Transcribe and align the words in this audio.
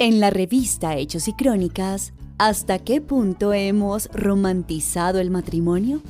En 0.00 0.20
la 0.20 0.30
revista 0.30 0.96
Hechos 0.96 1.26
y 1.26 1.32
Crónicas, 1.32 2.12
¿hasta 2.38 2.78
qué 2.78 3.00
punto 3.00 3.52
hemos 3.52 4.08
romantizado 4.12 5.18
el 5.18 5.28
matrimonio? 5.32 6.02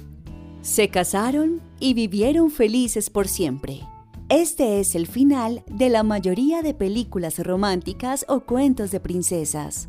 Se 0.60 0.90
casaron 0.90 1.62
y 1.80 1.94
vivieron 1.94 2.50
felices 2.50 3.08
por 3.08 3.28
siempre. 3.28 3.80
Este 4.28 4.78
es 4.78 4.94
el 4.94 5.06
final 5.06 5.64
de 5.70 5.88
la 5.88 6.02
mayoría 6.02 6.60
de 6.60 6.74
películas 6.74 7.38
románticas 7.38 8.26
o 8.28 8.40
cuentos 8.40 8.90
de 8.90 9.00
princesas. 9.00 9.88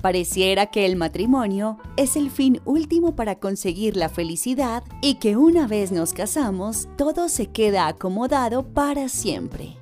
Pareciera 0.00 0.66
que 0.66 0.86
el 0.86 0.94
matrimonio 0.94 1.78
es 1.96 2.14
el 2.14 2.30
fin 2.30 2.60
último 2.64 3.16
para 3.16 3.40
conseguir 3.40 3.96
la 3.96 4.08
felicidad 4.08 4.84
y 5.02 5.16
que 5.16 5.36
una 5.36 5.66
vez 5.66 5.90
nos 5.90 6.12
casamos, 6.12 6.86
todo 6.96 7.28
se 7.28 7.48
queda 7.48 7.88
acomodado 7.88 8.62
para 8.62 9.08
siempre. 9.08 9.76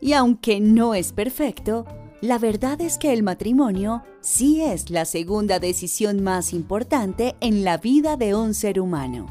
Y 0.00 0.14
aunque 0.14 0.58
no 0.58 0.94
es 0.94 1.12
perfecto, 1.12 1.86
la 2.24 2.38
verdad 2.38 2.80
es 2.80 2.96
que 2.96 3.12
el 3.12 3.22
matrimonio 3.22 4.02
sí 4.22 4.62
es 4.62 4.88
la 4.88 5.04
segunda 5.04 5.58
decisión 5.58 6.22
más 6.22 6.54
importante 6.54 7.34
en 7.40 7.64
la 7.64 7.76
vida 7.76 8.16
de 8.16 8.34
un 8.34 8.54
ser 8.54 8.80
humano. 8.80 9.26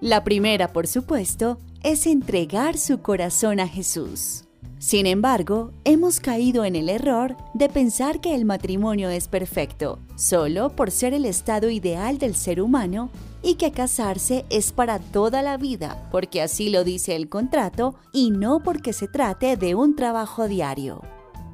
La 0.00 0.24
primera, 0.24 0.72
por 0.72 0.88
supuesto, 0.88 1.58
es 1.84 2.04
entregar 2.04 2.76
su 2.78 2.98
corazón 2.98 3.60
a 3.60 3.68
Jesús. 3.68 4.42
Sin 4.80 5.06
embargo, 5.06 5.70
hemos 5.84 6.18
caído 6.18 6.64
en 6.64 6.74
el 6.74 6.88
error 6.88 7.36
de 7.54 7.68
pensar 7.68 8.20
que 8.20 8.34
el 8.34 8.44
matrimonio 8.44 9.08
es 9.08 9.28
perfecto, 9.28 10.00
solo 10.16 10.74
por 10.74 10.90
ser 10.90 11.14
el 11.14 11.26
estado 11.26 11.70
ideal 11.70 12.18
del 12.18 12.34
ser 12.34 12.60
humano 12.60 13.10
y 13.44 13.54
que 13.54 13.70
casarse 13.70 14.44
es 14.50 14.72
para 14.72 14.98
toda 14.98 15.42
la 15.42 15.58
vida, 15.58 16.08
porque 16.10 16.42
así 16.42 16.70
lo 16.70 16.82
dice 16.82 17.14
el 17.14 17.28
contrato 17.28 17.94
y 18.12 18.32
no 18.32 18.64
porque 18.64 18.92
se 18.92 19.06
trate 19.06 19.56
de 19.56 19.76
un 19.76 19.94
trabajo 19.94 20.48
diario. 20.48 21.02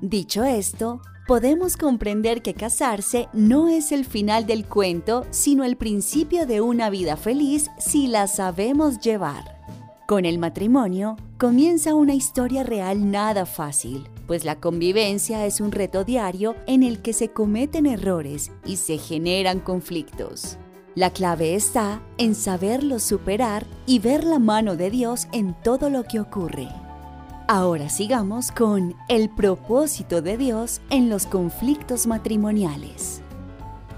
Dicho 0.01 0.45
esto, 0.45 1.01
podemos 1.27 1.77
comprender 1.77 2.41
que 2.41 2.55
casarse 2.55 3.29
no 3.33 3.69
es 3.69 3.91
el 3.91 4.05
final 4.05 4.47
del 4.47 4.65
cuento, 4.65 5.27
sino 5.31 5.65
el 5.65 5.77
principio 5.77 6.47
de 6.47 6.61
una 6.61 6.89
vida 6.89 7.17
feliz 7.17 7.69
si 7.79 8.07
la 8.07 8.29
sabemos 8.29 9.01
llevar. 9.01 9.59
Con 10.07 10.25
el 10.25 10.39
matrimonio 10.39 11.17
comienza 11.37 11.97
una 11.97 12.15
historia 12.15 12.63
real 12.63 13.11
nada 13.11 13.45
fácil, 13.45 14.09
pues 14.29 14.45
la 14.45 14.61
convivencia 14.61 15.45
es 15.47 15.61
un 15.61 15.73
reto 15.73 16.05
diario 16.05 16.55
en 16.69 16.85
el 16.85 17.03
que 17.03 17.13
se 17.13 17.31
cometen 17.31 17.85
errores 17.85 18.53
y 18.65 18.77
se 18.77 18.99
generan 18.99 19.59
conflictos. 19.59 20.59
La 20.95 21.11
clave 21.11 21.57
está 21.57 22.01
en 22.19 22.37
saberlos 22.37 23.03
superar 23.03 23.67
y 23.85 23.99
ver 23.99 24.23
la 24.23 24.39
mano 24.39 24.77
de 24.77 24.91
Dios 24.91 25.27
en 25.33 25.55
todo 25.63 25.91
lo 25.91 26.05
que 26.05 26.21
ocurre. 26.21 26.69
Ahora 27.51 27.89
sigamos 27.89 28.53
con 28.53 28.95
el 29.09 29.31
propósito 29.31 30.21
de 30.21 30.37
Dios 30.37 30.83
en 30.91 31.09
los 31.09 31.25
conflictos 31.25 32.07
matrimoniales. 32.07 33.23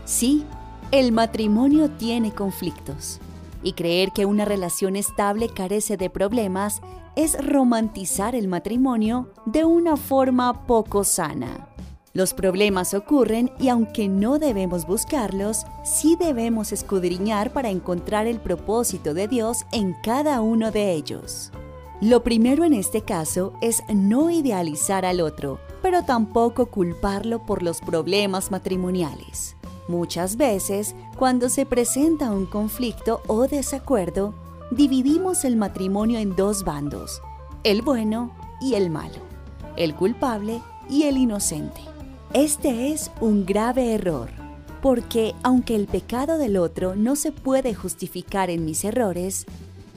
Sí, 0.04 0.44
el 0.92 1.10
matrimonio 1.10 1.90
tiene 1.90 2.32
conflictos, 2.32 3.18
y 3.64 3.72
creer 3.72 4.12
que 4.12 4.24
una 4.24 4.44
relación 4.44 4.94
estable 4.94 5.48
carece 5.48 5.96
de 5.96 6.10
problemas 6.10 6.80
es 7.16 7.44
romantizar 7.44 8.36
el 8.36 8.46
matrimonio 8.46 9.32
de 9.46 9.64
una 9.64 9.96
forma 9.96 10.64
poco 10.68 11.02
sana. 11.02 11.66
Los 12.12 12.34
problemas 12.34 12.94
ocurren 12.94 13.50
y 13.58 13.68
aunque 13.68 14.06
no 14.06 14.38
debemos 14.38 14.86
buscarlos, 14.86 15.66
sí 15.82 16.16
debemos 16.20 16.70
escudriñar 16.70 17.52
para 17.52 17.70
encontrar 17.70 18.28
el 18.28 18.38
propósito 18.38 19.12
de 19.12 19.26
Dios 19.26 19.66
en 19.72 19.96
cada 20.04 20.40
uno 20.40 20.70
de 20.70 20.92
ellos. 20.92 21.50
Lo 22.00 22.22
primero 22.22 22.64
en 22.64 22.72
este 22.72 23.02
caso 23.02 23.52
es 23.60 23.82
no 23.92 24.30
idealizar 24.30 25.04
al 25.04 25.20
otro, 25.20 25.60
pero 25.82 26.02
tampoco 26.02 26.66
culparlo 26.66 27.44
por 27.44 27.62
los 27.62 27.82
problemas 27.82 28.50
matrimoniales. 28.50 29.54
Muchas 29.86 30.36
veces, 30.36 30.94
cuando 31.18 31.50
se 31.50 31.66
presenta 31.66 32.30
un 32.30 32.46
conflicto 32.46 33.20
o 33.26 33.46
desacuerdo, 33.46 34.32
dividimos 34.70 35.44
el 35.44 35.56
matrimonio 35.56 36.18
en 36.18 36.34
dos 36.34 36.64
bandos, 36.64 37.20
el 37.64 37.82
bueno 37.82 38.34
y 38.62 38.76
el 38.76 38.88
malo, 38.88 39.18
el 39.76 39.94
culpable 39.94 40.62
y 40.88 41.02
el 41.02 41.18
inocente. 41.18 41.82
Este 42.32 42.92
es 42.92 43.10
un 43.20 43.44
grave 43.44 43.92
error, 43.92 44.30
porque 44.80 45.34
aunque 45.42 45.76
el 45.76 45.86
pecado 45.86 46.38
del 46.38 46.56
otro 46.56 46.96
no 46.96 47.14
se 47.14 47.30
puede 47.30 47.74
justificar 47.74 48.48
en 48.48 48.64
mis 48.64 48.84
errores, 48.86 49.44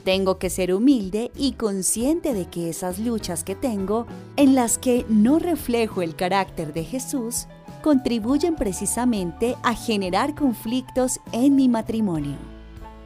tengo 0.04 0.38
que 0.38 0.50
ser 0.50 0.74
humilde 0.74 1.32
y 1.36 1.52
consciente 1.52 2.34
de 2.34 2.46
que 2.46 2.68
esas 2.68 2.98
luchas 2.98 3.42
que 3.42 3.54
tengo, 3.54 4.06
en 4.36 4.54
las 4.54 4.78
que 4.78 5.04
no 5.08 5.38
reflejo 5.38 6.02
el 6.02 6.14
carácter 6.14 6.72
de 6.72 6.84
Jesús, 6.84 7.46
contribuyen 7.82 8.54
precisamente 8.54 9.56
a 9.62 9.74
generar 9.74 10.34
conflictos 10.34 11.20
en 11.32 11.56
mi 11.56 11.68
matrimonio. 11.68 12.36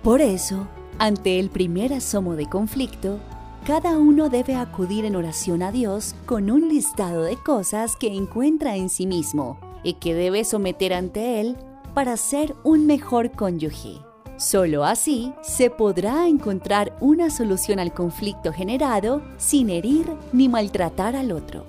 Por 0.03 0.20
eso, 0.20 0.69
ante 0.98 1.41
el 1.41 1.50
primer 1.50 1.92
asomo 1.92 2.34
de 2.34 2.47
conflicto, 2.47 3.19
cada 3.66 3.98
uno 3.98 4.28
debe 4.28 4.54
acudir 4.54 5.04
en 5.04 5.16
oración 5.16 5.62
a 5.62 5.72
Dios 5.72 6.15
con 6.26 6.50
un 6.50 6.69
listado 6.69 7.22
de 7.22 7.36
cosas 7.36 7.97
que 7.97 8.09
encuentra 8.09 8.76
en 8.76 8.88
sí 8.88 9.06
mismo 9.06 9.59
y 9.82 9.94
que 9.94 10.15
debe 10.15 10.44
someter 10.44 10.94
ante 10.94 11.41
Él 11.41 11.56
para 11.94 12.16
ser 12.16 12.54
un 12.65 12.86
mejor 12.86 13.32
cónyuge. 13.32 14.08
Solo 14.38 14.84
así 14.84 15.32
se 15.43 15.69
podrá 15.69 16.28
encontrar 16.28 16.97
una 17.00 17.28
solución 17.28 17.81
al 17.81 17.93
conflicto 17.93 18.53
generado 18.53 19.21
sin 19.37 19.69
herir 19.69 20.06
ni 20.32 20.49
maltratar 20.49 21.16
al 21.16 21.32
otro. 21.32 21.65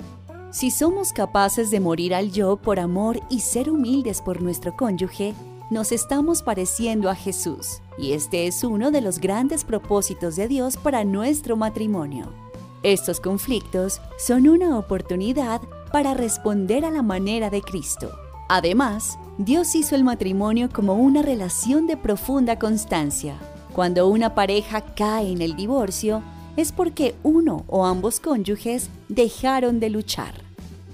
Si 0.52 0.70
somos 0.70 1.12
capaces 1.12 1.72
de 1.72 1.80
morir 1.80 2.14
al 2.14 2.32
yo 2.32 2.58
por 2.58 2.80
amor 2.80 3.22
y 3.28 3.40
ser 3.40 3.72
humildes 3.72 4.22
por 4.22 4.44
nuestro 4.44 4.76
cónyuge, 4.76 5.34
nos 5.72 5.92
estamos 5.92 6.44
pareciendo 6.44 7.10
a 7.10 7.16
Jesús, 7.16 7.82
y 7.98 8.14
este 8.14 8.46
es 8.46 8.64
uno 8.64 8.92
de 8.92 9.02
los 9.02 9.18
grandes 9.18 9.64
propósitos 9.64 10.36
de 10.36 10.48
Dios 10.48 10.78
para 10.78 11.04
nuestro 11.04 11.56
matrimonio. 11.56 12.28
Estos 12.84 13.20
conflictos 13.20 14.00
son 14.20 14.48
una 14.48 14.78
oportunidad 14.78 15.60
para 15.92 16.14
responder 16.14 16.86
a 16.86 16.92
la 16.92 17.02
manera 17.02 17.50
de 17.50 17.64
Cristo. 17.64 18.12
Además, 18.50 19.20
Dios 19.38 19.76
hizo 19.76 19.96
el 19.96 20.04
matrimonio 20.04 20.70
como 20.74 20.96
una 20.96 21.22
relación 21.22 21.86
de 21.86 21.96
profunda 21.96 22.58
constancia. 22.58 23.36
Cuando 23.74 24.08
una 24.08 24.34
pareja 24.34 24.82
cae 24.82 25.32
en 25.32 25.44
el 25.44 25.56
divorcio, 25.56 26.24
es 26.58 26.72
porque 26.72 27.14
uno 27.22 27.64
o 27.68 27.86
ambos 27.86 28.20
cónyuges 28.20 28.90
dejaron 29.08 29.80
de 29.80 29.92
luchar. 29.92 30.34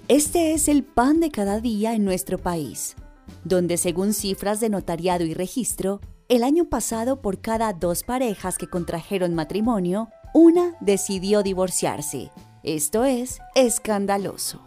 Este 0.10 0.54
es 0.54 0.68
el 0.68 0.84
pan 0.84 1.22
de 1.22 1.32
cada 1.32 1.62
día 1.62 1.96
en 1.96 2.04
nuestro 2.04 2.38
país, 2.38 2.98
donde 3.46 3.78
según 3.78 4.14
cifras 4.14 4.60
de 4.60 4.70
notariado 4.70 5.24
y 5.24 5.34
registro, 5.34 6.02
el 6.28 6.44
año 6.44 6.66
pasado 6.66 7.22
por 7.22 7.40
cada 7.40 7.72
dos 7.72 8.04
parejas 8.04 8.58
que 8.58 8.68
contrajeron 8.68 9.34
matrimonio, 9.34 10.10
una 10.34 10.76
decidió 10.82 11.42
divorciarse. 11.42 12.32
Esto 12.64 13.06
es 13.06 13.40
escandaloso. 13.56 14.62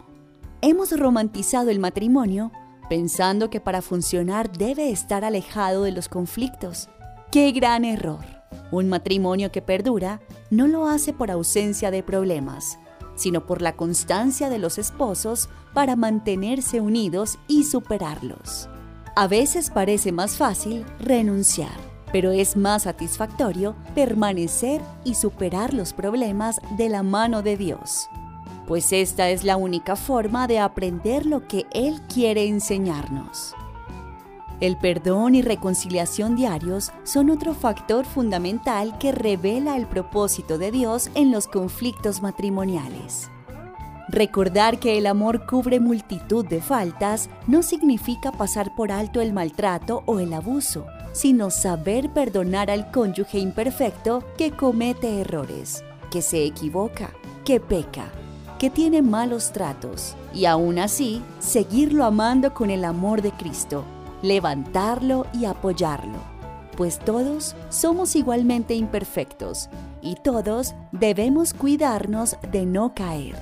Hemos 0.61 0.97
romantizado 0.97 1.69
el 1.69 1.79
matrimonio 1.79 2.51
pensando 2.89 3.49
que 3.49 3.61
para 3.61 3.81
funcionar 3.81 4.51
debe 4.51 4.89
estar 4.89 5.23
alejado 5.23 5.83
de 5.83 5.91
los 5.91 6.09
conflictos. 6.09 6.89
¡Qué 7.31 7.51
gran 7.51 7.85
error! 7.85 8.25
Un 8.71 8.89
matrimonio 8.89 9.51
que 9.51 9.61
perdura 9.61 10.19
no 10.49 10.67
lo 10.67 10.87
hace 10.87 11.13
por 11.13 11.31
ausencia 11.31 11.91
de 11.91 12.03
problemas, 12.03 12.79
sino 13.15 13.45
por 13.45 13.61
la 13.61 13.75
constancia 13.75 14.49
de 14.49 14.59
los 14.59 14.77
esposos 14.77 15.49
para 15.73 15.95
mantenerse 15.95 16.81
unidos 16.81 17.37
y 17.47 17.63
superarlos. 17.63 18.67
A 19.15 19.27
veces 19.27 19.69
parece 19.69 20.11
más 20.11 20.37
fácil 20.37 20.85
renunciar, 20.99 21.77
pero 22.11 22.31
es 22.31 22.57
más 22.57 22.83
satisfactorio 22.83 23.75
permanecer 23.93 24.81
y 25.03 25.13
superar 25.13 25.73
los 25.73 25.93
problemas 25.93 26.59
de 26.77 26.89
la 26.89 27.03
mano 27.03 27.43
de 27.43 27.55
Dios 27.57 28.09
pues 28.69 28.93
esta 28.93 29.31
es 29.31 29.43
la 29.43 29.57
única 29.57 29.95
forma 29.95 30.45
de 30.45 30.59
aprender 30.59 31.25
lo 31.25 31.47
que 31.47 31.65
Él 31.71 32.01
quiere 32.03 32.47
enseñarnos. 32.47 33.55
El 34.59 34.77
perdón 34.77 35.33
y 35.33 35.41
reconciliación 35.41 36.35
diarios 36.35 36.91
son 37.03 37.31
otro 37.31 37.55
factor 37.55 38.05
fundamental 38.05 38.99
que 38.99 39.11
revela 39.11 39.75
el 39.75 39.87
propósito 39.87 40.59
de 40.59 40.69
Dios 40.69 41.09
en 41.15 41.31
los 41.31 41.47
conflictos 41.47 42.21
matrimoniales. 42.21 43.31
Recordar 44.07 44.77
que 44.77 44.99
el 44.99 45.07
amor 45.07 45.47
cubre 45.47 45.79
multitud 45.79 46.45
de 46.45 46.61
faltas 46.61 47.27
no 47.47 47.63
significa 47.63 48.31
pasar 48.31 48.75
por 48.75 48.91
alto 48.91 49.19
el 49.19 49.33
maltrato 49.33 50.03
o 50.05 50.19
el 50.19 50.31
abuso, 50.31 50.85
sino 51.11 51.49
saber 51.49 52.11
perdonar 52.11 52.69
al 52.69 52.91
cónyuge 52.91 53.39
imperfecto 53.39 54.23
que 54.37 54.51
comete 54.51 55.21
errores, 55.21 55.83
que 56.11 56.21
se 56.21 56.43
equivoca, 56.45 57.09
que 57.43 57.59
peca 57.59 58.11
que 58.59 58.69
tiene 58.69 59.01
malos 59.01 59.51
tratos 59.51 60.15
y 60.33 60.45
aún 60.45 60.77
así 60.77 61.23
seguirlo 61.39 62.03
amando 62.03 62.53
con 62.53 62.69
el 62.69 62.85
amor 62.85 63.21
de 63.21 63.31
Cristo, 63.31 63.85
levantarlo 64.21 65.25
y 65.33 65.45
apoyarlo, 65.45 66.19
pues 66.77 66.99
todos 66.99 67.55
somos 67.69 68.15
igualmente 68.15 68.75
imperfectos 68.75 69.69
y 70.01 70.15
todos 70.15 70.75
debemos 70.91 71.53
cuidarnos 71.53 72.35
de 72.51 72.65
no 72.65 72.93
caer. 72.93 73.35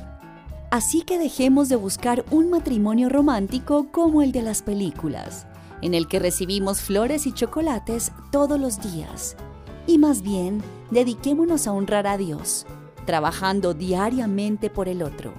Así 0.70 1.02
que 1.02 1.18
dejemos 1.18 1.68
de 1.68 1.78
buscar 1.78 2.24
un 2.30 2.50
matrimonio 2.50 3.10
romántico 3.10 3.88
como 3.92 4.22
el 4.22 4.32
de 4.32 4.44
las 4.44 4.62
películas, 4.62 5.48
en 5.82 5.94
el 5.94 6.08
que 6.08 6.20
recibimos 6.20 6.82
flores 6.82 7.26
y 7.26 7.34
chocolates 7.34 8.12
todos 8.32 8.60
los 8.60 8.82
días. 8.82 9.36
Y 9.88 9.98
más 9.98 10.22
bien, 10.22 10.62
dediquémonos 10.92 11.68
a 11.68 11.72
honrar 11.72 12.06
a 12.06 12.18
Dios, 12.18 12.66
trabajando 13.08 13.74
diariamente 13.74 14.70
por 14.70 14.88
el 14.88 15.02
otro, 15.02 15.34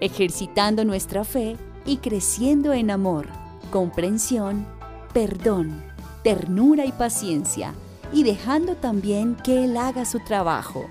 ejercitando 0.00 0.86
nuestra 0.86 1.24
fe 1.24 1.58
y 1.84 1.98
creciendo 1.98 2.72
en 2.72 2.90
amor, 2.90 3.26
comprensión, 3.70 4.66
perdón, 5.12 5.84
ternura 6.24 6.86
y 6.86 6.92
paciencia, 6.92 7.74
y 8.10 8.22
dejando 8.22 8.76
también 8.76 9.36
que 9.44 9.64
Él 9.64 9.76
haga 9.76 10.06
su 10.06 10.20
trabajo 10.20 10.86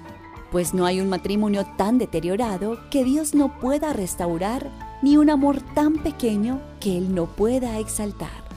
pues 0.51 0.73
no 0.73 0.85
hay 0.85 0.99
un 1.01 1.09
matrimonio 1.09 1.65
tan 1.77 1.97
deteriorado 1.97 2.79
que 2.89 3.03
Dios 3.03 3.33
no 3.35 3.59
pueda 3.59 3.93
restaurar, 3.93 4.69
ni 5.01 5.17
un 5.17 5.29
amor 5.29 5.61
tan 5.75 5.95
pequeño 5.95 6.61
que 6.79 6.97
Él 6.97 7.13
no 7.13 7.25
pueda 7.25 7.77
exaltar. 7.79 8.47